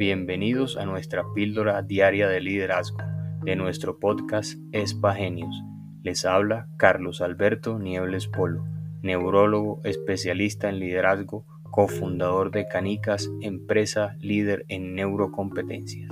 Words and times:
Bienvenidos 0.00 0.78
a 0.78 0.86
nuestra 0.86 1.26
píldora 1.34 1.82
diaria 1.82 2.26
de 2.26 2.40
liderazgo 2.40 2.96
de 3.44 3.54
nuestro 3.54 3.98
podcast 3.98 4.58
Espagenios. 4.72 5.54
Les 6.02 6.24
habla 6.24 6.68
Carlos 6.78 7.20
Alberto 7.20 7.78
Niebles 7.78 8.26
Polo, 8.26 8.64
neurólogo 9.02 9.82
especialista 9.84 10.70
en 10.70 10.78
liderazgo, 10.78 11.44
cofundador 11.64 12.50
de 12.50 12.66
Canicas, 12.66 13.28
empresa 13.42 14.16
líder 14.20 14.64
en 14.68 14.94
neurocompetencias. 14.94 16.10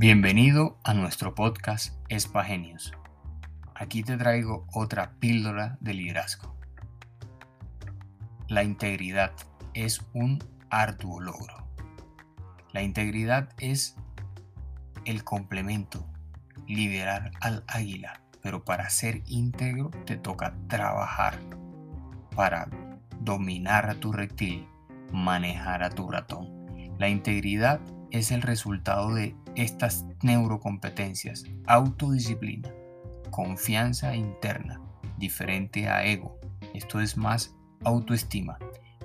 Bienvenido 0.00 0.78
a 0.84 0.94
nuestro 0.94 1.34
podcast 1.34 1.92
Espagenios. 2.08 2.92
Aquí 3.74 4.04
te 4.04 4.16
traigo 4.16 4.64
otra 4.72 5.14
píldora 5.18 5.76
de 5.80 5.92
liderazgo. 5.92 6.54
La 8.46 8.62
integridad 8.62 9.32
es 9.74 10.06
un 10.12 10.38
arduo 10.70 11.18
logro. 11.20 11.66
La 12.72 12.82
integridad 12.82 13.48
es 13.58 13.96
el 15.04 15.24
complemento, 15.24 16.06
liderar 16.68 17.32
al 17.40 17.64
águila, 17.66 18.22
pero 18.40 18.64
para 18.64 18.90
ser 18.90 19.24
íntegro 19.26 19.90
te 20.06 20.16
toca 20.16 20.54
trabajar 20.68 21.40
para 22.36 22.68
dominar 23.18 23.90
a 23.90 23.96
tu 23.96 24.12
reptil, 24.12 24.64
manejar 25.12 25.82
a 25.82 25.90
tu 25.90 26.08
ratón. 26.08 26.68
La 27.00 27.08
integridad 27.08 27.80
es 28.12 28.30
el 28.30 28.42
resultado 28.42 29.12
de 29.12 29.34
estas 29.58 30.06
neurocompetencias, 30.22 31.44
autodisciplina, 31.66 32.72
confianza 33.30 34.14
interna, 34.14 34.80
diferente 35.18 35.88
a 35.88 36.04
ego, 36.04 36.38
esto 36.74 37.00
es 37.00 37.16
más 37.16 37.54
autoestima, 37.84 38.58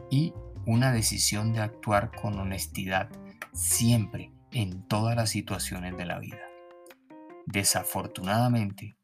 y 0.10 0.34
una 0.66 0.92
decisión 0.92 1.54
de 1.54 1.62
actuar 1.62 2.12
con 2.12 2.40
honestidad 2.40 3.10
siempre 3.52 4.32
en 4.52 4.88
todas 4.88 5.16
las 5.16 5.30
situaciones 5.30 5.98
de 5.98 6.06
la 6.06 6.20
vida. 6.20 6.42
Desafortunadamente, 7.46 8.96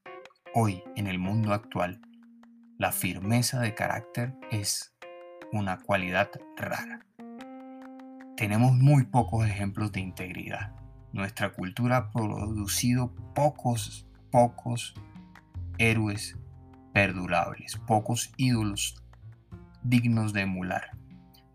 hoy 0.54 0.84
en 0.96 1.08
el 1.08 1.20
mundo 1.20 1.54
actual, 1.54 2.02
la 2.78 2.92
firmeza 2.92 3.60
de 3.60 3.76
carácter 3.76 4.36
es 4.52 4.96
una 5.52 5.80
cualidad 5.80 6.30
rara 6.56 7.06
tenemos 8.40 8.72
muy 8.72 9.04
pocos 9.04 9.46
ejemplos 9.46 9.92
de 9.92 10.00
integridad. 10.00 10.74
Nuestra 11.12 11.54
cultura 11.54 11.98
ha 11.98 12.12
producido 12.12 13.14
pocos, 13.34 14.08
pocos 14.32 14.94
héroes 15.78 16.38
perdurables, 16.94 17.78
pocos 17.88 18.32
ídolos 18.38 19.02
dignos 19.84 20.34
de 20.34 20.42
emular. 20.42 20.92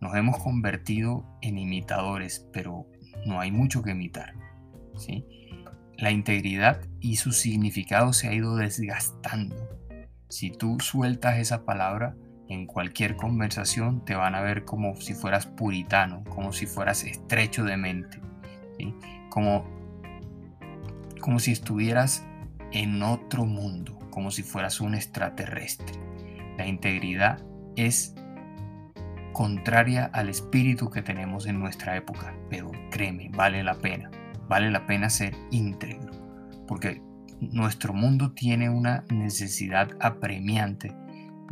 Nos 0.00 0.14
hemos 0.16 0.38
convertido 0.38 1.24
en 1.40 1.58
imitadores, 1.58 2.46
pero 2.52 2.86
no 3.26 3.40
hay 3.40 3.52
mucho 3.52 3.82
que 3.82 3.92
imitar. 3.92 4.34
¿sí? 4.96 5.24
La 5.96 6.10
integridad 6.10 6.80
y 7.00 7.16
su 7.16 7.32
significado 7.32 8.12
se 8.12 8.28
ha 8.28 8.32
ido 8.32 8.56
desgastando. 8.56 9.56
Si 10.28 10.50
tú 10.50 10.78
sueltas 10.80 11.38
esa 11.38 11.64
palabra, 11.64 12.16
en 12.48 12.66
cualquier 12.66 13.16
conversación 13.16 14.04
te 14.04 14.14
van 14.14 14.34
a 14.34 14.42
ver 14.42 14.64
como 14.64 14.94
si 14.96 15.14
fueras 15.14 15.46
puritano, 15.46 16.24
como 16.24 16.52
si 16.52 16.66
fueras 16.66 17.04
estrecho 17.04 17.64
de 17.64 17.76
mente, 17.76 18.20
como, 19.34 19.64
como 21.20 21.40
si 21.40 21.50
estuvieras 21.50 22.24
en 22.70 23.02
otro 23.02 23.44
mundo, 23.44 23.98
como 24.10 24.30
si 24.30 24.44
fueras 24.44 24.80
un 24.80 24.94
extraterrestre. 24.94 25.98
La 26.56 26.68
integridad 26.68 27.44
es 27.74 28.14
contraria 29.32 30.04
al 30.12 30.28
espíritu 30.28 30.88
que 30.88 31.02
tenemos 31.02 31.46
en 31.46 31.58
nuestra 31.58 31.96
época, 31.96 32.32
pero 32.48 32.70
créeme, 32.92 33.28
vale 33.34 33.64
la 33.64 33.74
pena, 33.74 34.08
vale 34.48 34.70
la 34.70 34.86
pena 34.86 35.10
ser 35.10 35.34
íntegro, 35.50 36.12
porque 36.68 37.02
nuestro 37.40 37.92
mundo 37.92 38.34
tiene 38.34 38.70
una 38.70 39.02
necesidad 39.10 39.90
apremiante 39.98 40.94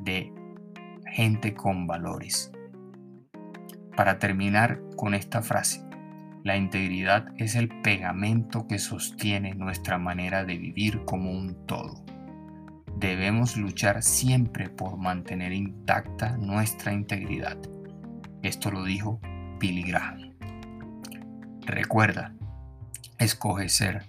de 0.02 0.32
gente 1.06 1.52
con 1.52 1.88
valores. 1.88 2.52
Para 3.96 4.20
terminar 4.20 4.80
con 4.94 5.14
esta 5.14 5.42
frase, 5.42 5.84
la 6.44 6.56
integridad 6.56 7.26
es 7.38 7.54
el 7.54 7.68
pegamento 7.82 8.66
que 8.66 8.78
sostiene 8.78 9.54
nuestra 9.54 9.98
manera 9.98 10.44
de 10.44 10.58
vivir 10.58 11.04
como 11.04 11.30
un 11.30 11.66
todo. 11.66 12.04
Debemos 12.96 13.56
luchar 13.56 14.02
siempre 14.02 14.68
por 14.68 14.96
mantener 14.96 15.52
intacta 15.52 16.36
nuestra 16.36 16.92
integridad. 16.92 17.58
Esto 18.42 18.70
lo 18.70 18.84
dijo 18.84 19.20
Billy. 19.58 19.92
Recuerda, 21.64 22.34
escoge 23.18 23.68
ser 23.68 24.04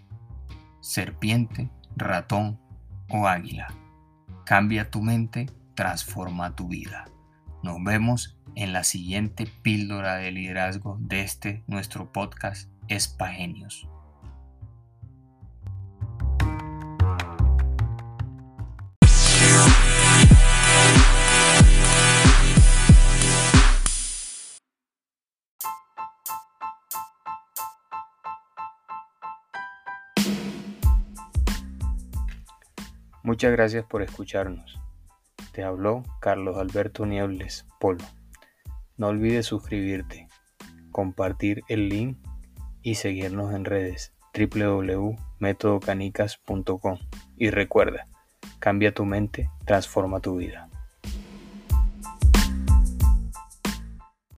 serpiente, 0.82 1.70
ratón 1.96 2.60
o 3.10 3.28
águila. 3.28 3.68
Cambia 4.46 4.90
tu 4.90 5.02
mente 5.02 5.48
transforma 5.76 6.56
tu 6.56 6.68
vida. 6.68 7.06
Nos 7.64 7.82
vemos 7.82 8.38
en 8.56 8.74
la 8.74 8.84
siguiente 8.84 9.48
píldora 9.62 10.18
de 10.18 10.32
liderazgo 10.32 10.98
de 11.00 11.22
este 11.22 11.64
nuestro 11.66 12.12
podcast 12.12 12.70
Espagenios. 12.90 13.88
Muchas 33.24 33.54
gracias 33.54 33.86
por 33.86 34.02
escucharnos. 34.02 34.84
Te 35.54 35.64
habló 35.64 36.04
Carlos 36.20 36.58
Alberto 36.58 37.06
Niebles 37.06 37.66
Polo. 37.80 38.04
No 38.98 39.08
olvides 39.10 39.46
suscribirte, 39.46 40.28
compartir 40.92 41.62
el 41.70 41.90
link 41.90 42.18
y 42.82 42.96
seguirnos 42.96 43.54
en 43.54 43.66
redes 43.66 44.16
www.metodocanicas.com. 44.34 46.98
Y 47.38 47.52
recuerda, 47.52 48.08
cambia 48.58 48.96
tu 48.96 49.06
mente, 49.06 49.52
transforma 49.64 50.22
tu 50.22 50.38
vida. 50.38 50.72